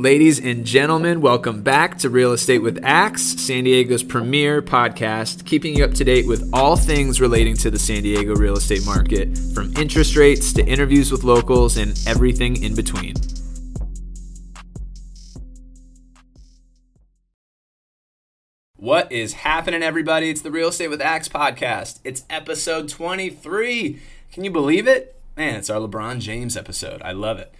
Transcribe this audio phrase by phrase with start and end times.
[0.00, 5.76] Ladies and gentlemen, welcome back to Real Estate with Axe, San Diego's premier podcast, keeping
[5.76, 9.36] you up to date with all things relating to the San Diego real estate market,
[9.52, 13.14] from interest rates to interviews with locals and everything in between.
[18.76, 20.30] What is happening, everybody?
[20.30, 22.00] It's the Real Estate with Axe podcast.
[22.04, 24.00] It's episode 23.
[24.32, 25.20] Can you believe it?
[25.36, 27.02] Man, it's our LeBron James episode.
[27.02, 27.52] I love it.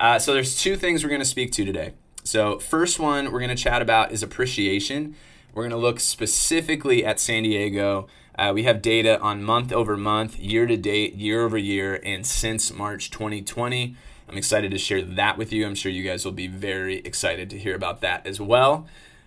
[0.00, 1.92] Uh, so there's two things we're going to speak to today.
[2.24, 5.14] So first one we're going to chat about is appreciation.
[5.52, 8.08] We're going to look specifically at San Diego.
[8.36, 12.26] Uh, we have data on month over month, year to date, year over year, and
[12.26, 13.94] since March 2020.
[14.28, 15.66] I'm excited to share that with you.
[15.66, 18.86] I'm sure you guys will be very excited to hear about that as well.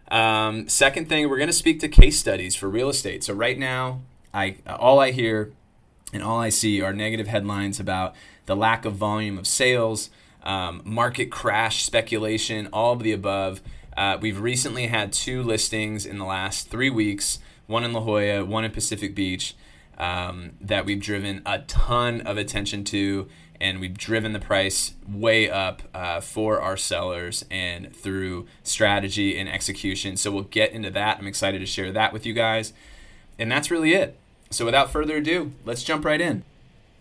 [0.10, 3.24] Um, second thing, we're going to speak to case studies for real estate.
[3.24, 4.02] So right now,
[4.34, 5.54] I all I hear
[6.14, 10.10] and all I see are negative headlines about the lack of volume of sales,
[10.48, 13.62] um, market crash speculation, all of the above.
[13.96, 18.46] Uh, we've recently had two listings in the last three weeks one in La Jolla,
[18.46, 19.54] one in Pacific Beach,
[19.98, 23.28] um, that we've driven a ton of attention to,
[23.60, 29.50] and we've driven the price way up uh, for our sellers and through strategy and
[29.50, 30.16] execution.
[30.16, 31.20] So we'll get into that.
[31.20, 32.72] I'm excited to share that with you guys.
[33.38, 34.18] And that's really it.
[34.50, 36.44] So without further ado, let's jump right in.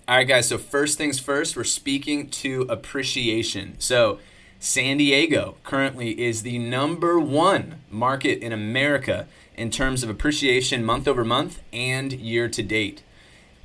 [0.08, 0.46] All right, guys.
[0.46, 3.74] So first things first, we're speaking to appreciation.
[3.80, 4.20] So
[4.60, 11.08] San Diego currently is the number one market in America in terms of appreciation month
[11.08, 13.02] over month and year to date.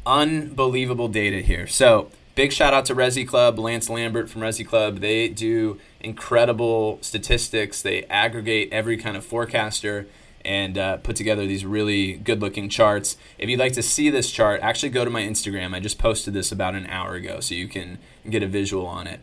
[0.03, 1.67] Unbelievable data here.
[1.67, 4.97] So big shout out to Resi Club, Lance Lambert from Resi Club.
[4.97, 7.83] They do incredible statistics.
[7.83, 10.07] They aggregate every kind of forecaster
[10.43, 13.17] and uh, put together these really good looking charts.
[13.37, 15.75] If you'd like to see this chart, actually go to my Instagram.
[15.75, 19.07] I just posted this about an hour ago, so you can get a visual on
[19.07, 19.19] it.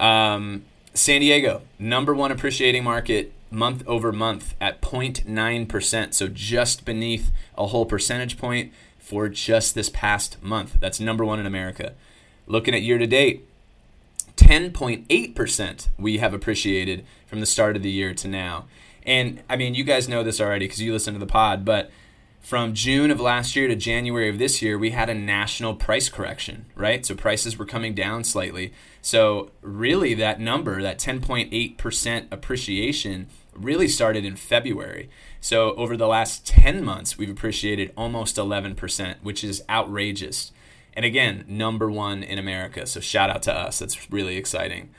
[0.00, 7.30] Um, San Diego, number one appreciating market month over month at 0.9%, so just beneath
[7.56, 10.78] a whole percentage point for just this past month.
[10.80, 11.92] That's number one in America.
[12.46, 13.46] Looking at year to date,
[14.36, 18.66] 10.8% we have appreciated from the start of the year to now.
[19.06, 21.90] And I mean, you guys know this already because you listen to the pod, but
[22.40, 26.08] from June of last year to January of this year, we had a national price
[26.08, 27.06] correction, right?
[27.06, 28.72] So prices were coming down slightly.
[29.02, 35.08] So, really, that number, that 10.8% appreciation, really started in February.
[35.40, 40.50] So, over the last 10 months, we've appreciated almost 11%, which is outrageous.
[40.92, 42.86] And again, number one in America.
[42.86, 43.78] So, shout out to us.
[43.78, 44.90] That's really exciting.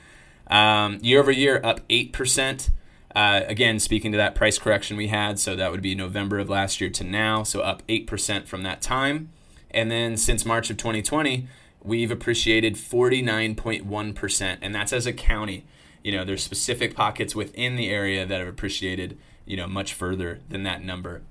[0.46, 2.70] Um, year over year, up 8%.
[3.18, 6.48] Uh, again, speaking to that price correction we had, so that would be November of
[6.48, 9.30] last year to now, so up 8% from that time.
[9.72, 11.48] And then since March of 2020,
[11.82, 15.66] we've appreciated 49.1%, and that's as a county.
[16.04, 20.38] You know, there's specific pockets within the area that have appreciated, you know, much further
[20.48, 21.22] than that number.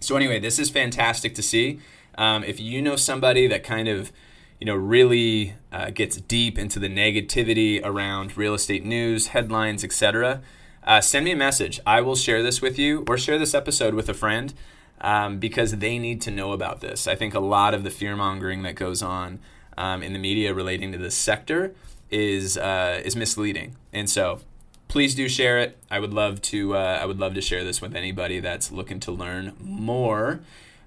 [0.00, 1.78] So anyway, this is fantastic to see.
[2.18, 4.10] Um, if you know somebody that kind of,
[4.58, 10.42] you know, really uh, gets deep into the negativity around real estate news, headlines, etc.,
[10.84, 11.80] uh, send me a message.
[11.86, 14.52] I will share this with you or share this episode with a friend
[15.00, 17.06] um, because they need to know about this.
[17.06, 19.40] I think a lot of the fear mongering that goes on
[19.76, 21.74] um, in the media relating to this sector
[22.10, 24.40] is uh, is misleading, and so
[24.88, 25.78] please do share it.
[25.90, 29.00] I would love to uh, I would love to share this with anybody that's looking
[29.00, 30.40] to learn more.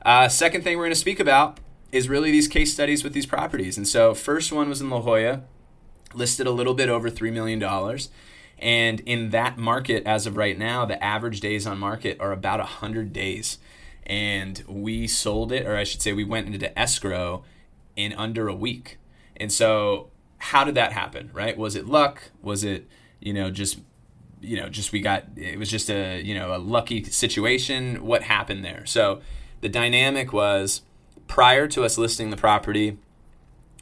[0.03, 1.59] Uh, second thing we're going to speak about
[1.91, 5.01] is really these case studies with these properties, and so first one was in La
[5.01, 5.43] Jolla,
[6.13, 8.09] listed a little bit over three million dollars.
[8.59, 12.59] And in that market, as of right now, the average days on market are about
[12.59, 13.59] 100 days.
[14.05, 17.43] And we sold it, or I should say, we went into escrow
[17.95, 18.97] in under a week.
[19.37, 21.57] And so, how did that happen, right?
[21.57, 22.31] Was it luck?
[22.41, 22.87] Was it,
[23.19, 23.79] you know, just,
[24.41, 28.05] you know, just we got, it was just a, you know, a lucky situation?
[28.05, 28.85] What happened there?
[28.85, 29.21] So,
[29.61, 30.81] the dynamic was
[31.27, 32.97] prior to us listing the property,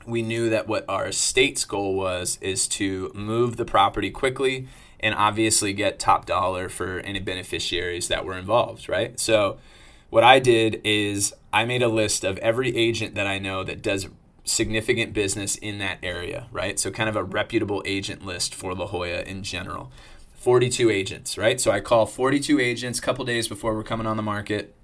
[0.05, 4.67] we knew that what our state's goal was is to move the property quickly
[4.99, 9.19] and obviously get top dollar for any beneficiaries that were involved, right?
[9.19, 9.57] So
[10.09, 13.81] what I did is I made a list of every agent that I know that
[13.81, 14.07] does
[14.45, 16.79] significant business in that area, right?
[16.79, 19.91] So kind of a reputable agent list for La Jolla in general.
[20.35, 21.59] 42 agents, right?
[21.59, 24.75] So I call 42 agents a couple days before we're coming on the market.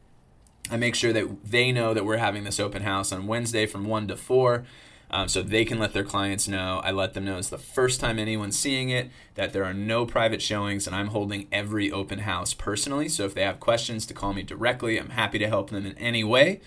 [0.72, 3.86] I make sure that they know that we're having this open house on Wednesday from
[3.86, 4.66] 1 to 4
[5.12, 6.82] um, so they can let their clients know.
[6.84, 10.06] I let them know it's the first time anyone's seeing it, that there are no
[10.06, 13.10] private showings, and I'm holding every open house personally.
[13.10, 15.00] So if they have questions, to call me directly.
[15.00, 16.62] I'm happy to help them in any way.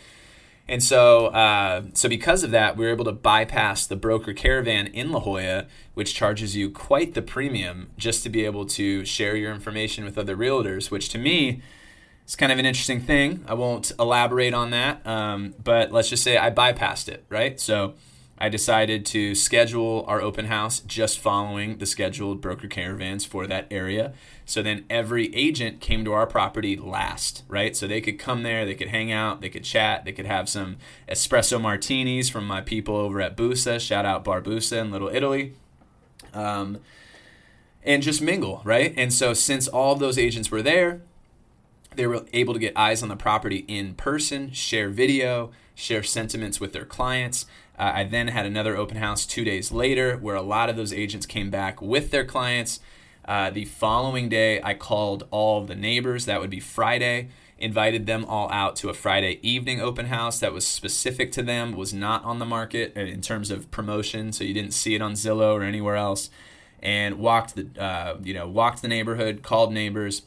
[0.69, 4.87] And so, uh, so because of that, we were able to bypass the broker caravan
[4.87, 9.37] in La Jolla, which charges you quite the premium just to be able to share
[9.37, 10.91] your information with other realtors.
[10.91, 11.63] Which to me
[12.27, 13.45] is kind of an interesting thing.
[13.49, 17.59] I won't elaborate on that, um, but let's just say I bypassed it, right?
[17.59, 17.95] So
[18.43, 23.69] I decided to schedule our open house just following the scheduled broker caravans for that
[23.71, 24.15] area.
[24.45, 27.77] So then every agent came to our property last, right?
[27.77, 30.49] So they could come there, they could hang out, they could chat, they could have
[30.49, 30.79] some
[31.09, 33.79] espresso martinis from my people over at Busa.
[33.79, 35.55] Shout out Barbusa in Little Italy.
[36.35, 36.81] Um,
[37.85, 38.93] and just mingle, right?
[38.97, 41.01] And so since all those agents were there,
[41.95, 46.61] they were able to get eyes on the property in person, share video, share sentiments
[46.61, 47.47] with their clients.
[47.79, 50.93] Uh, I then had another open house two days later where a lot of those
[50.93, 52.81] agents came back with their clients.
[53.25, 56.27] Uh, the following day, I called all the neighbors.
[56.27, 57.29] That would be Friday.
[57.59, 61.73] Invited them all out to a Friday evening open house that was specific to them,
[61.73, 65.13] was not on the market in terms of promotion, so you didn't see it on
[65.13, 66.29] Zillow or anywhere else.
[66.83, 70.23] And walked the, uh, you know, walked the neighborhood, called neighbors,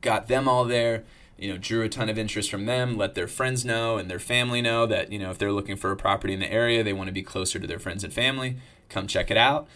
[0.00, 1.04] got them all there
[1.38, 4.18] you know, drew a ton of interest from them, let their friends know and their
[4.18, 6.92] family know that, you know, if they're looking for a property in the area, they
[6.92, 8.56] want to be closer to their friends and family,
[8.88, 9.68] come check it out.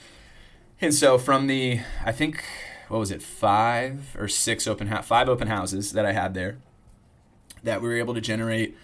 [0.80, 2.44] And so from the, I think,
[2.88, 6.58] what was it, five or six open five open houses that I had there,
[7.62, 8.76] that we were able to generate,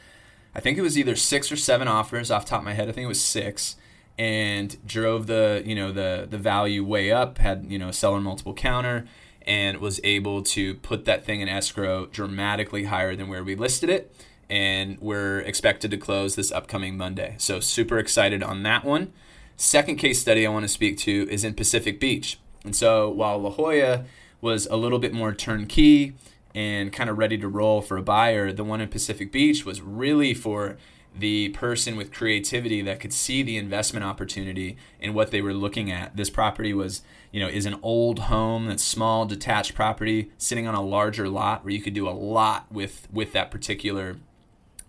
[0.55, 2.89] I think it was either six or seven offers off top of my head.
[2.89, 3.77] I think it was six,
[4.17, 7.39] and drove the, you know, the the value way up.
[7.39, 9.07] Had you know seller multiple counter
[9.49, 13.89] and was able to put that thing in escrow dramatically higher than where we listed
[13.89, 14.15] it.
[14.51, 17.35] And we're expected to close this upcoming Monday.
[17.39, 19.13] So, super excited on that one.
[19.57, 22.39] Second case study I want to speak to is in Pacific Beach.
[22.65, 24.05] And so, while La Jolla
[24.41, 26.15] was a little bit more turnkey
[26.55, 29.83] and kind of ready to roll for a buyer, the one in Pacific Beach was
[29.83, 30.77] really for
[31.17, 35.91] the person with creativity that could see the investment opportunity in what they were looking
[35.91, 36.17] at.
[36.17, 37.03] This property was,
[37.33, 41.65] you know, is an old home that's small, detached property sitting on a larger lot
[41.65, 44.17] where you could do a lot with with that particular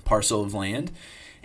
[0.05, 0.91] parcel of land.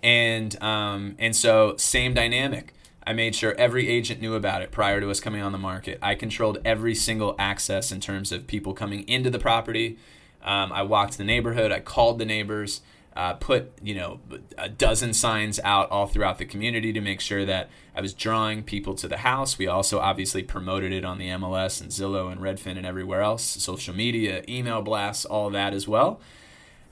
[0.03, 2.75] And um, and so same dynamic.
[3.07, 5.99] I made sure every agent knew about it prior to us coming on the market.
[6.01, 9.99] I controlled every single access in terms of people coming into the property.
[10.43, 11.71] Um, I walked the neighborhood.
[11.71, 12.81] I called the neighbors
[13.17, 14.21] uh, put you know
[14.59, 18.65] a dozen signs out all throughout the community to make sure that I was drawing
[18.65, 19.57] people to the house.
[19.57, 23.43] We also obviously promoted it on the MLS and Zillow and Redfin and everywhere else,
[23.43, 26.21] social media, email blasts, all that as well.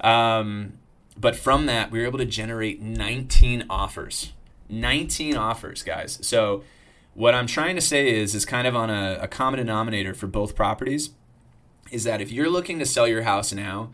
[0.01, 0.75] Um,
[1.19, 4.33] but from that, we were able to generate 19 offers.
[4.69, 6.19] 19 offers, guys.
[6.23, 6.63] So
[7.15, 10.27] what I'm trying to say is is kind of on a, a common denominator for
[10.27, 11.11] both properties
[11.91, 13.91] is that if you're looking to sell your house now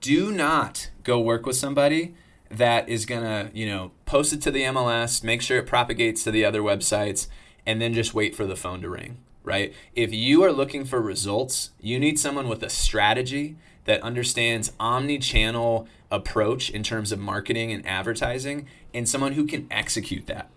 [0.00, 2.14] do not go work with somebody
[2.50, 6.22] that is going to, you know, post it to the MLS, make sure it propagates
[6.22, 7.28] to the other websites,
[7.66, 9.74] and then just wait for the phone to ring, right?
[9.94, 15.88] If you are looking for results, you need someone with a strategy that understands omni-channel
[16.10, 20.50] approach in terms of marketing and advertising and someone who can execute that.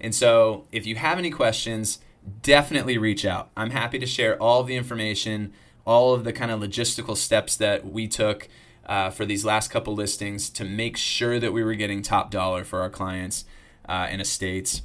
[0.00, 2.00] And so, if you have any questions,
[2.42, 3.50] definitely reach out.
[3.56, 5.52] I'm happy to share all the information,
[5.84, 8.48] all of the kind of logistical steps that we took
[8.86, 12.64] uh, for these last couple listings to make sure that we were getting top dollar
[12.64, 13.44] for our clients
[13.88, 14.82] uh, estates.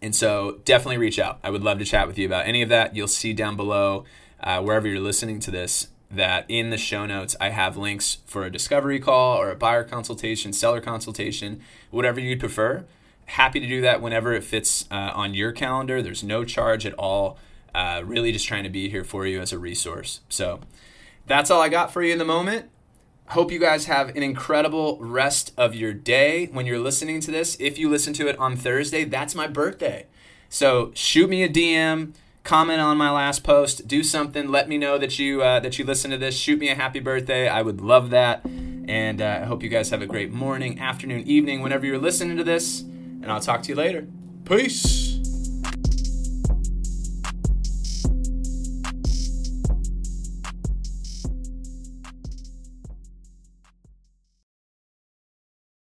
[0.00, 1.38] And so definitely reach out.
[1.42, 2.94] I would love to chat with you about any of that.
[2.94, 4.04] You'll see down below,
[4.40, 8.44] uh, wherever you're listening to this, that in the show notes, I have links for
[8.44, 11.60] a discovery call or a buyer consultation, seller consultation,
[11.90, 12.84] whatever you'd prefer.
[13.26, 16.00] Happy to do that whenever it fits uh, on your calendar.
[16.00, 17.38] There's no charge at all.
[17.74, 20.20] Uh, really just trying to be here for you as a resource.
[20.28, 20.60] So
[21.26, 22.70] that's all I got for you in the moment.
[23.32, 27.58] Hope you guys have an incredible rest of your day when you're listening to this.
[27.60, 30.06] If you listen to it on Thursday, that's my birthday.
[30.48, 34.48] So shoot me a DM, comment on my last post, do something.
[34.50, 36.38] Let me know that you uh, that you listen to this.
[36.38, 37.48] Shoot me a happy birthday.
[37.48, 38.46] I would love that.
[38.46, 42.38] And uh, I hope you guys have a great morning, afternoon, evening, whenever you're listening
[42.38, 42.80] to this.
[42.80, 44.06] And I'll talk to you later.
[44.46, 45.07] Peace.